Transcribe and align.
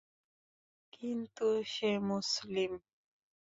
কিন্তু 0.93 1.47
সে 1.65 1.89
মুসলিম। 2.09 2.71